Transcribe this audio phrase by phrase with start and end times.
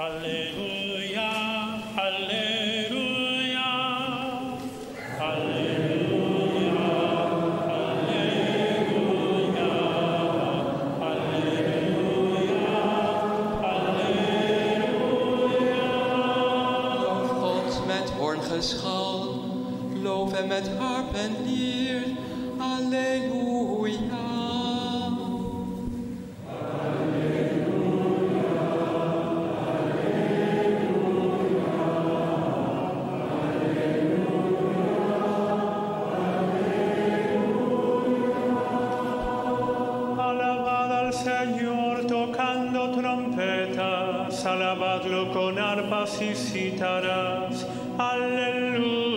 [0.00, 0.59] Hallelujah.
[47.98, 49.09] Alleluia.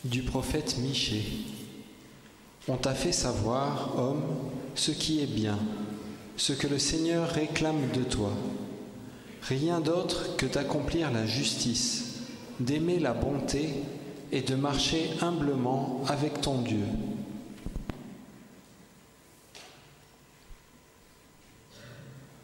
[0.02, 1.49] Du prophète Michée.
[2.68, 4.22] On t'a fait savoir, homme,
[4.74, 5.58] ce qui est bien,
[6.36, 8.32] ce que le Seigneur réclame de toi.
[9.42, 12.16] Rien d'autre que d'accomplir la justice,
[12.60, 13.70] d'aimer la bonté
[14.30, 16.84] et de marcher humblement avec ton Dieu.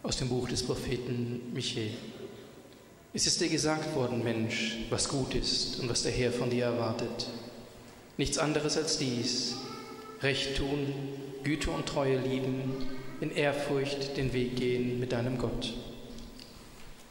[0.03, 1.91] Aus dem Buch des Propheten Michel.
[3.13, 6.65] Es ist dir gesagt worden, Mensch, was gut ist und was der Herr von dir
[6.65, 7.27] erwartet.
[8.19, 9.57] Nichts anderes als dies.
[10.23, 10.95] Recht tun,
[11.45, 12.73] Güte und Treue lieben,
[13.21, 15.75] in Ehrfurcht den Weg gehen mit deinem Gott.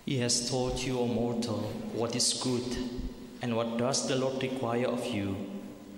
[0.05, 1.63] He has told you, O mortal,
[1.93, 2.77] what is good,
[3.41, 5.35] and what does the Lord require of you,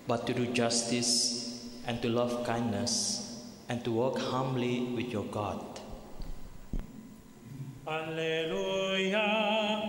[0.07, 5.61] but to do justice, and to love kindness, and to walk humbly with your God.
[7.87, 9.86] Alleluia, Alleluia.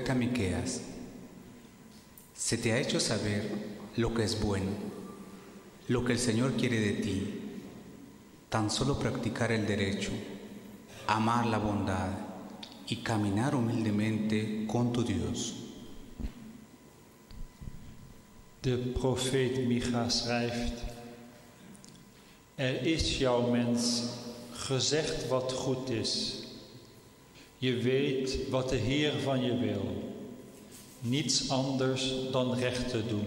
[0.00, 0.80] Profeta Miqueas.
[2.34, 3.50] Se te ha hecho saber
[3.96, 4.70] lo que es bueno,
[5.88, 7.40] lo que el Señor quiere de ti,
[8.48, 10.10] tan solo practicar el derecho,
[11.06, 12.08] amar la bondad
[12.88, 15.56] y caminar humildemente con tu Dios.
[18.62, 20.82] De profeet Micha schrijft:
[22.56, 24.04] Er is jouw mens
[24.52, 26.39] gezegd wat goed is.
[27.60, 29.84] Je weet wat de Heer van je wil.
[31.00, 33.26] Niets anders dan recht te doen,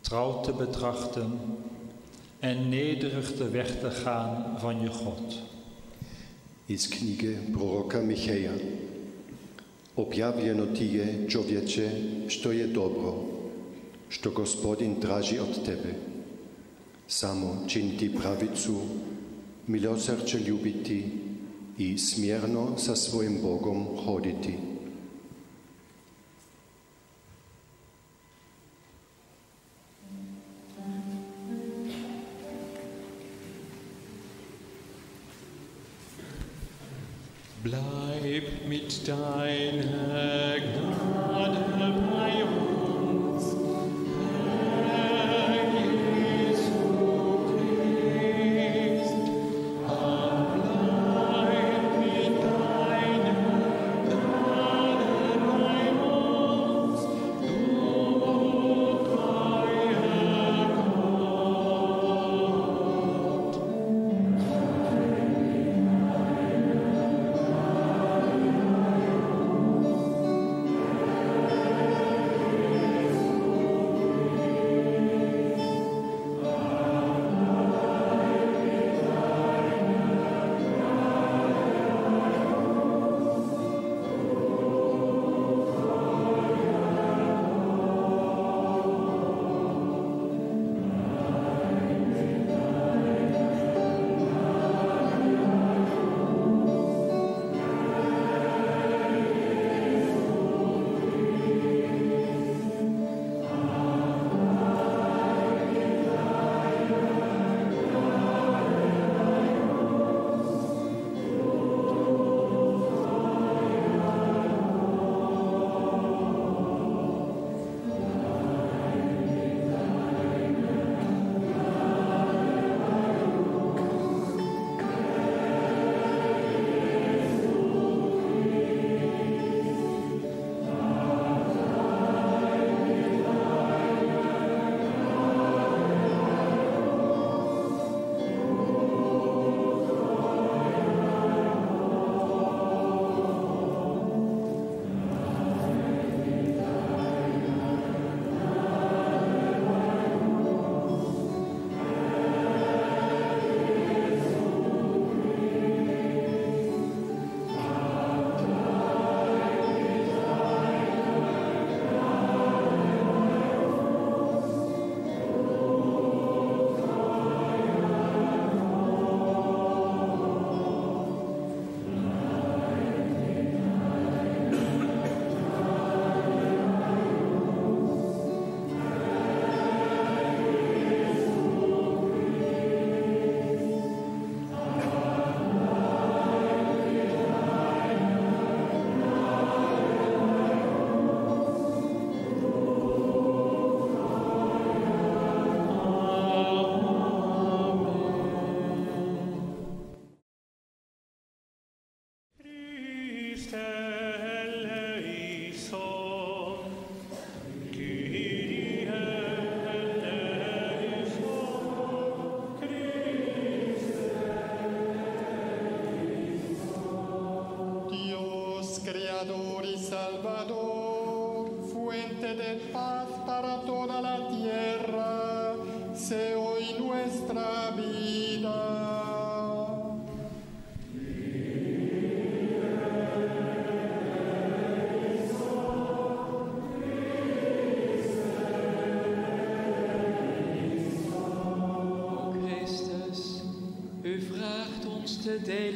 [0.00, 1.40] trouw te betrachten
[2.38, 5.40] en nederig de weg te gaan van je God.
[6.66, 8.52] iz knjige proroka Micheja.
[9.96, 11.90] Objavljeno ti je, čovječe,
[12.28, 13.24] što je dobro,
[14.08, 15.94] što gospodin traži od tebe.
[17.06, 18.80] Samo činiti pravicu,
[19.66, 21.04] milosrđe ljubiti
[21.82, 24.54] i smjerno sa svojim Bogom hoditi.
[37.62, 40.01] Bleib mit deiner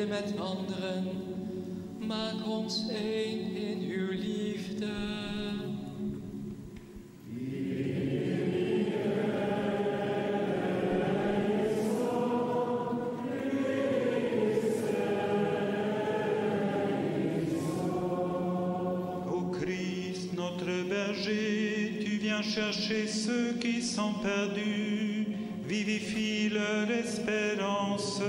[0.08, 1.04] met anderen.
[2.06, 4.86] Maak ons één in uw liefde.
[19.26, 25.26] Ô Christ, notre berger, tu viens chercher ceux qui sont perdus,
[25.66, 28.22] vivifie leur espérance.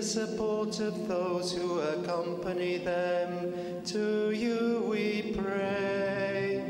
[0.00, 3.84] The support of those who accompany them.
[3.84, 6.62] To you we pray.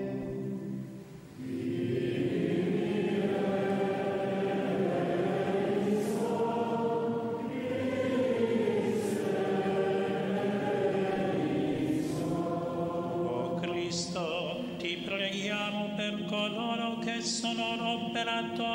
[13.22, 18.69] O Cristo, ti preghiamo per coloro che sono operatori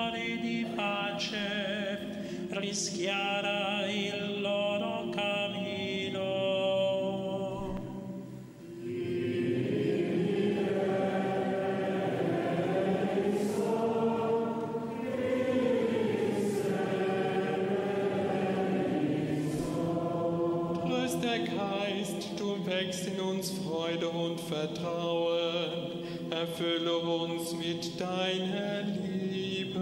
[21.36, 26.04] der Geist, du wächst in uns Freude und Vertrauen.
[26.30, 29.80] Erfülle uns mit deiner Liebe.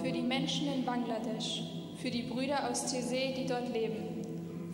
[0.00, 1.62] Für die Menschen in Bangladesch,
[1.96, 4.11] für die Brüder aus Tese, die dort leben,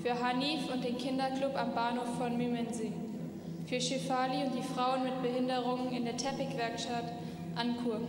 [0.09, 2.93] für Hanif und den Kinderclub am Bahnhof von Mimensee,
[3.67, 7.12] für Shefali und die Frauen mit Behinderungen in der Teppichwerkstatt
[7.55, 8.00] Ankur,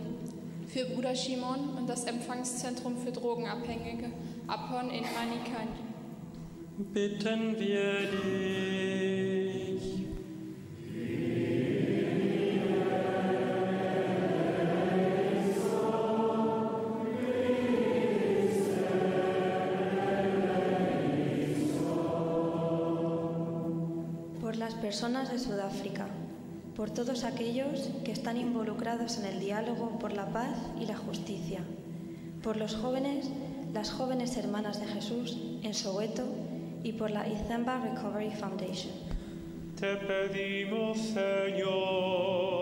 [0.66, 4.10] für Bruder Shimon und das Empfangszentrum für Drogenabhängige
[4.46, 5.76] Apon in Manikani.
[6.78, 9.09] Bitten wir dich.
[24.90, 26.08] Personas de Sudáfrica,
[26.74, 31.60] por todos aquellos que están involucrados en el diálogo por la paz y la justicia,
[32.42, 33.30] por los jóvenes,
[33.72, 36.24] las jóvenes hermanas de Jesús en Soweto
[36.82, 38.92] y por la Izamba Recovery Foundation.
[39.78, 42.59] Te pedimos, Señor.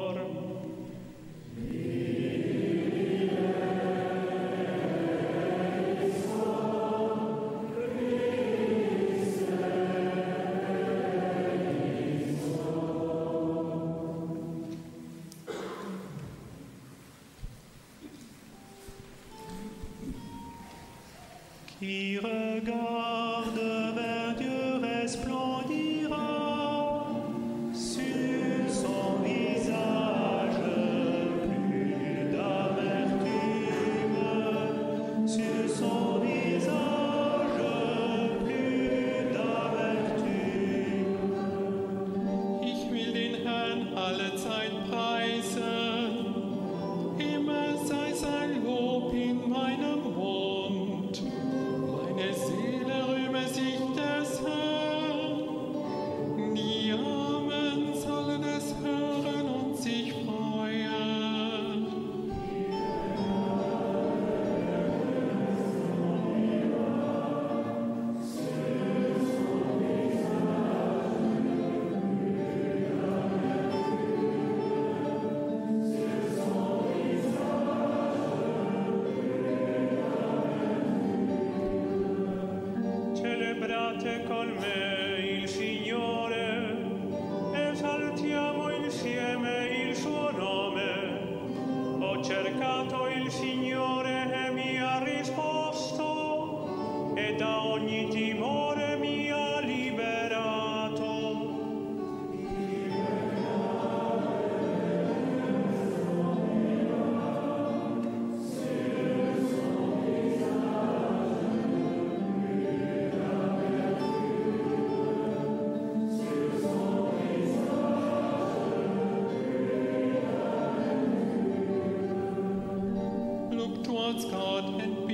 [124.25, 125.08] God and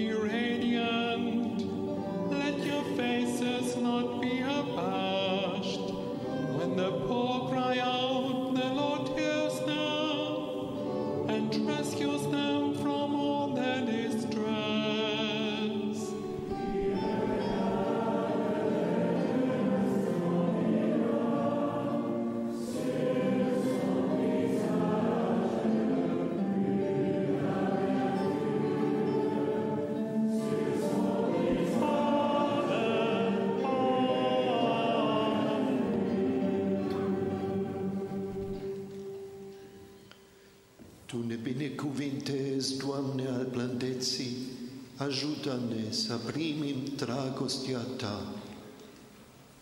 [47.55, 48.43] dragostea Ta.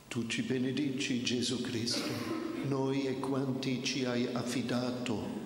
[0.09, 2.11] Tu ci benedici Gesù Cristo,
[2.69, 5.41] noi e quanti ci hai affidato,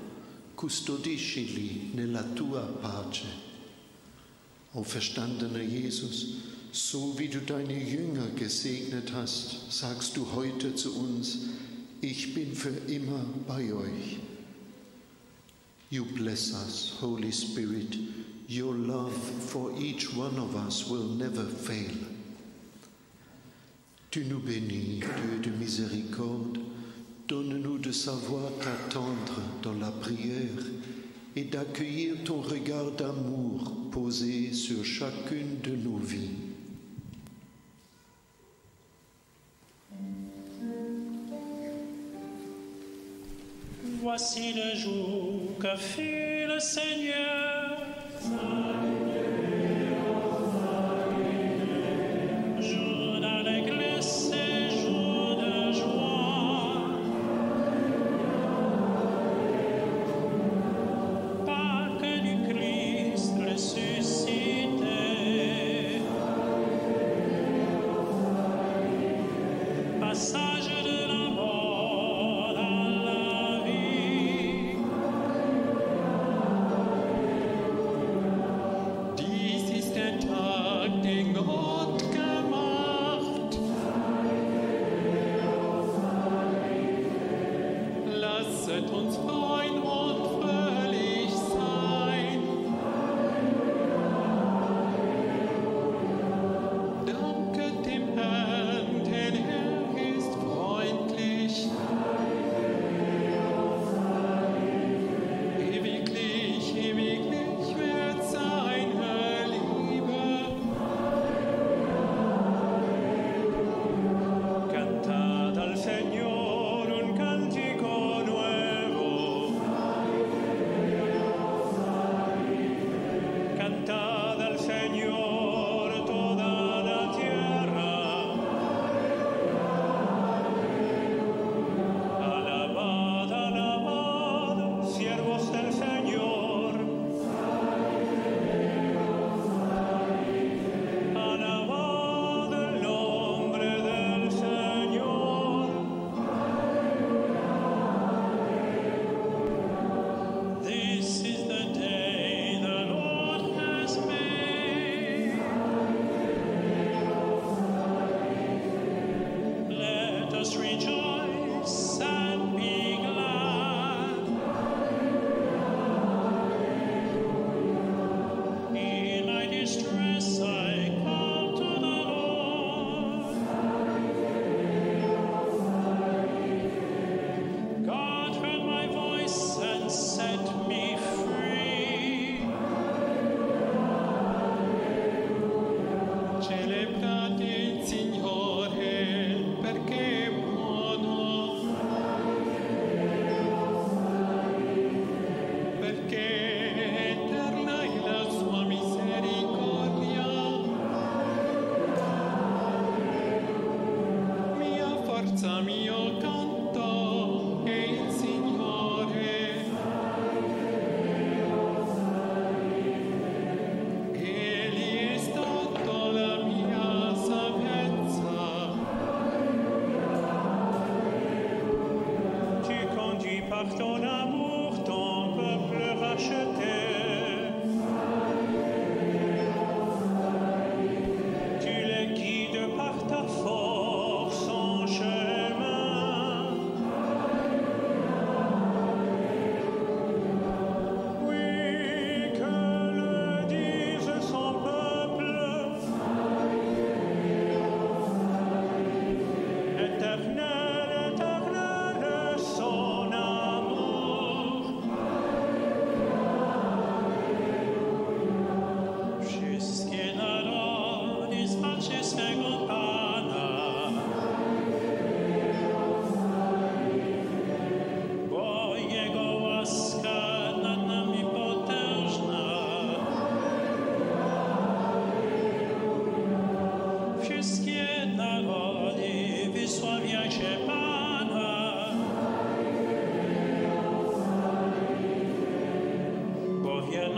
[0.54, 3.44] custodiscili nella Tua pace.
[4.72, 11.38] O verstandener Jesus, so wie du deine Jünger gesegnet hast, sagst du heute zu uns,
[12.00, 14.18] ich bin für immer bei euch.
[15.90, 17.97] You bless us, Holy Spirit.
[18.49, 22.15] Your love for each one of us will never fail.
[24.16, 26.58] Tu nous bénis, Dieu de miséricorde.
[27.28, 30.64] Donne-nous de savoir t'attendre dans la prière
[31.36, 36.30] et d'accueillir ton regard d'amour posé sur chacune de nos vies.
[44.00, 48.65] Voici le jour que fit le Seigneur.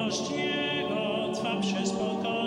[0.08, 2.37] miłość Jego Twa się spotka.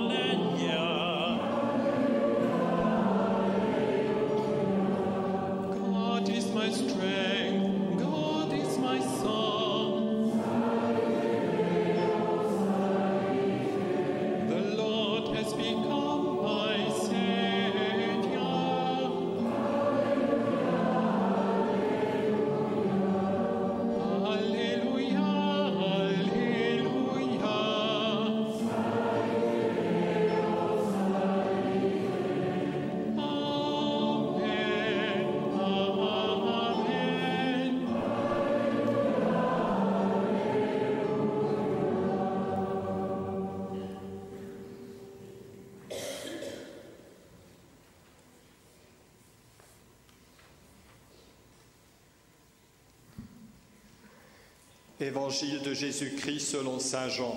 [55.01, 57.35] Évangile de Jésus-Christ selon Saint Jean.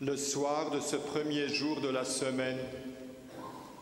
[0.00, 2.58] Le soir de ce premier jour de la semaine,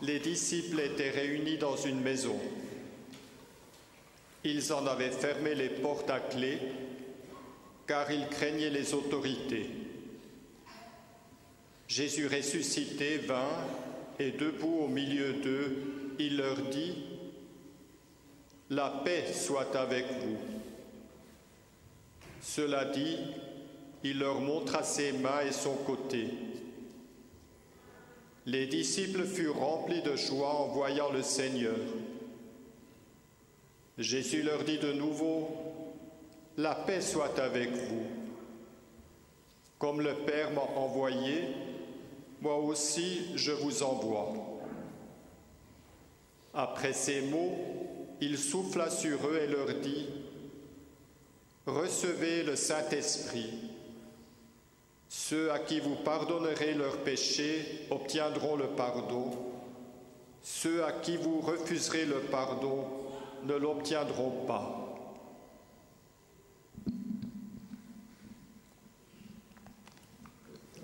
[0.01, 2.37] les disciples étaient réunis dans une maison.
[4.43, 6.59] Ils en avaient fermé les portes à clé,
[7.87, 9.69] car ils craignaient les autorités.
[11.87, 13.63] Jésus ressuscité vint
[14.19, 15.77] et debout au milieu d'eux,
[16.19, 17.05] il leur dit,
[18.69, 20.54] La paix soit avec vous.
[22.45, 23.17] Cela dit,
[24.03, 26.29] il leur montra ses mains et son côté.
[28.45, 31.75] Les disciples furent remplis de joie en voyant le Seigneur.
[33.97, 35.49] Jésus leur dit de nouveau,
[36.57, 38.05] La paix soit avec vous.
[39.79, 41.45] Comme le Père m'a envoyé,
[42.41, 44.33] moi aussi je vous envoie.
[46.53, 47.57] Après ces mots,
[48.21, 50.05] il souffla sur eux et leur dit,
[51.65, 53.71] Recevez le Saint-Esprit.
[55.09, 59.31] Ceux à qui vous pardonnerez leurs péchés obtiendront le pardon.
[60.43, 62.85] Ceux à qui vous refuserez le pardon
[63.45, 64.81] ne l'obtiendront pas.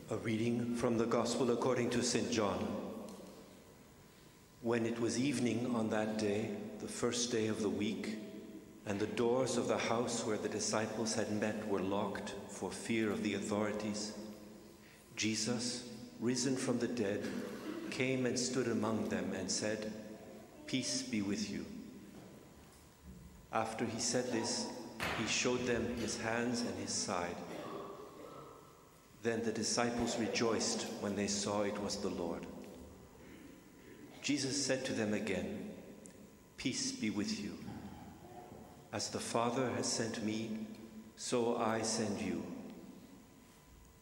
[0.10, 2.32] A reading from the Gospel according to St.
[2.32, 2.58] John.
[4.64, 8.18] When it was evening on that day, the first day of the week,
[8.92, 13.10] and the doors of the house where the disciples had met were locked for fear
[13.10, 14.12] of the authorities,
[15.16, 15.88] Jesus,
[16.20, 17.26] risen from the dead,
[17.90, 19.94] came and stood among them and said,
[20.68, 21.66] Peace be with you.
[23.54, 24.68] After he said this,
[25.18, 27.38] he showed them his hands and his side.
[29.24, 32.46] Then the disciples rejoiced when they saw it was the Lord.
[34.22, 35.72] Jesus said to them again,
[36.58, 37.58] Peace be with you.
[38.94, 40.58] As the Father has sent me,
[41.16, 42.44] so I send you.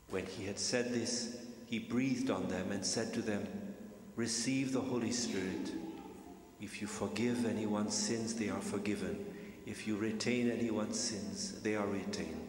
[0.09, 3.47] When he had said this, he breathed on them and said to them,
[4.15, 5.71] Receive the Holy Spirit.
[6.59, 9.25] If you forgive anyone's sins, they are forgiven.
[9.65, 12.48] If you retain anyone's sins, they are retained.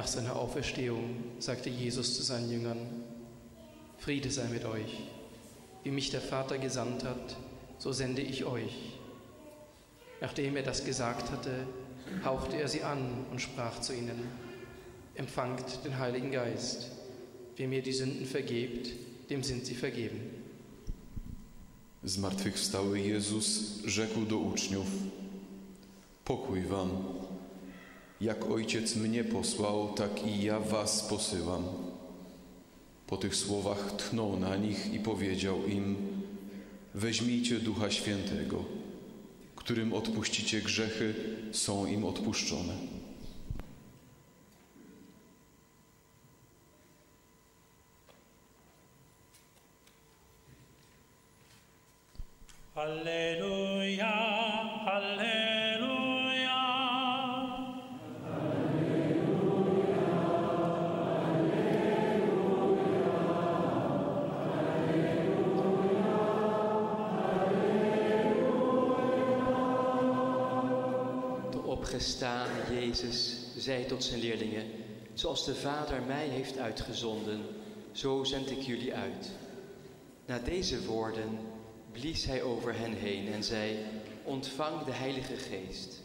[0.00, 2.78] Nach seiner Auferstehung sagte Jesus zu seinen Jüngern,
[3.98, 5.02] Friede sei mit euch.
[5.84, 7.36] Wie mich der Vater gesandt hat,
[7.76, 8.94] so sende ich euch.
[10.22, 11.66] Nachdem er das gesagt hatte,
[12.24, 14.22] hauchte er sie an und sprach zu ihnen,
[15.16, 16.86] Empfangt den Heiligen Geist.
[17.56, 18.88] Wer mir die Sünden vergebt,
[19.28, 20.20] dem sind sie vergeben.
[22.06, 24.88] Zmartwychwstały Jezus rzekł do uczniów:
[26.24, 27.19] Pokój wam.
[28.20, 31.64] Jak ojciec mnie posłał, tak i ja was posyłam.
[33.06, 35.96] Po tych słowach tchnął na nich i powiedział im:
[36.94, 38.64] Weźmijcie Ducha Świętego,
[39.56, 41.14] którym odpuścicie grzechy,
[41.52, 42.74] są im odpuszczone.
[52.74, 54.19] Alleluja.
[72.00, 74.64] Opgestane Jezus zei tot zijn leerlingen:
[75.14, 77.40] Zoals de Vader mij heeft uitgezonden,
[77.92, 79.30] zo zend ik jullie uit.
[80.26, 81.38] Na deze woorden
[81.92, 83.76] blies hij over hen heen en zei:
[84.24, 86.00] Ontvang de Heilige Geest.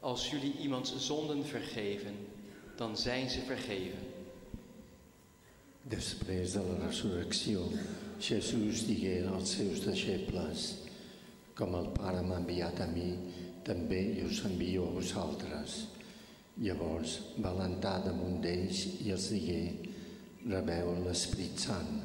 [0.00, 2.14] Als jullie iemands zonden vergeven,
[2.76, 3.98] dan zijn ze vergeven.
[5.82, 7.68] Després de la resurrecció,
[8.18, 10.74] Jesús digué als seus deixebles,
[11.54, 13.18] com el Pare m'ha enviat a mi,
[13.66, 15.76] també jo us envio a vosaltres.
[16.62, 19.62] Llavors va alentar damunt d'ells i els digué,
[20.48, 22.02] rebeu l'Esprit Sant.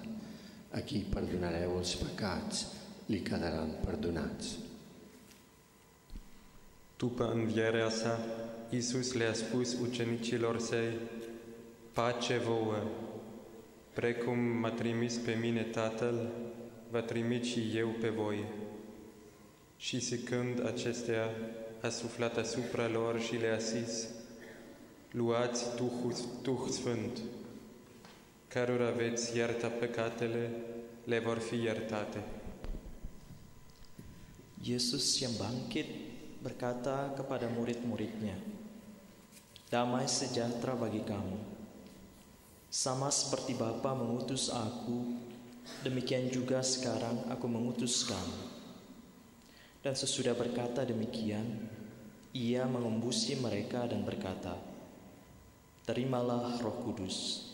[0.77, 2.65] A qui perdonareu els pecats,
[3.07, 4.57] li quedaran perdonats.
[6.97, 8.19] După învierea sa,
[8.69, 10.97] Iisus le-a spus ucenicilor săi,
[11.93, 12.83] Pace vouă!
[13.93, 16.29] Precum m-a trimis pe mine Tatăl,
[16.91, 18.45] va trimit și eu pe voi.
[19.77, 21.29] Și zicând acestea,
[21.81, 24.07] a suflat asupra lor și le-a zis,
[25.11, 27.19] Luați Duhul, Duh Sfânt,
[28.47, 30.51] cărora veți ierta păcatele,
[31.03, 32.23] le vor fi iertate.
[34.63, 35.85] Yesus yang bangkit
[36.41, 38.35] berkata kepada murid-muridnya,
[39.69, 41.39] Damai sejahtera bagi kamu.
[42.67, 45.15] Sama seperti Bapa mengutus aku,
[45.83, 48.56] demikian juga sekarang aku mengutus kamu.
[49.81, 51.45] Dan sesudah berkata demikian,
[52.33, 54.57] ia mengembusi mereka dan berkata,
[55.87, 57.47] Terimalah roh kudus.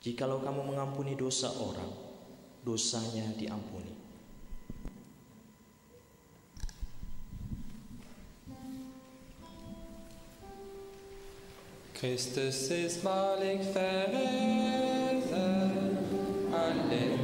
[0.00, 1.92] Jikalau kamu mengampuni dosa orang,
[2.64, 4.00] dosanya diampuni.
[12.00, 13.60] Christus ist malig.
[16.48, 17.19] Halleluja.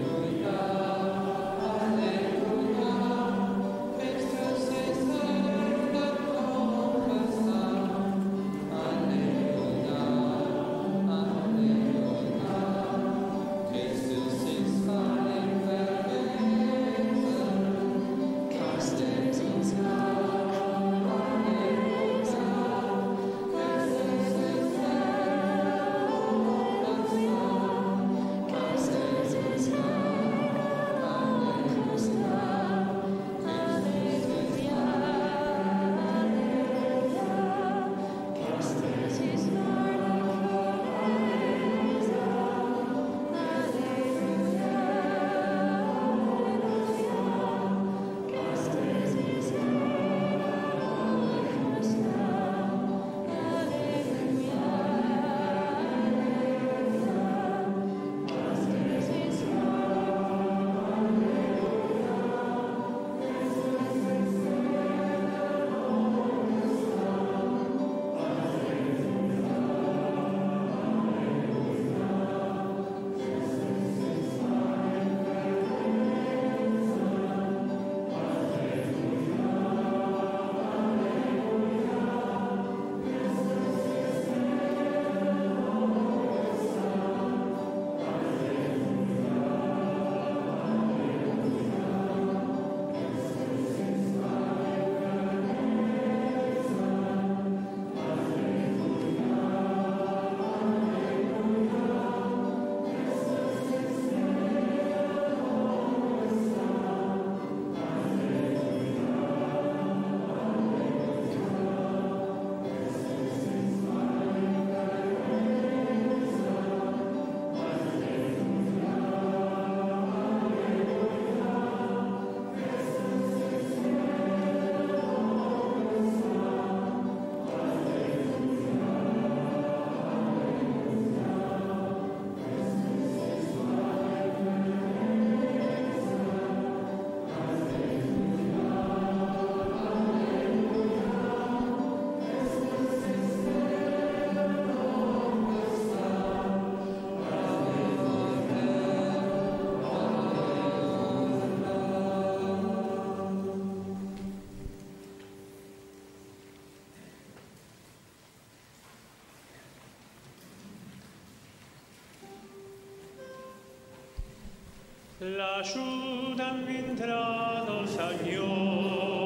[165.20, 169.25] l'aiutan vindrà dal Signore.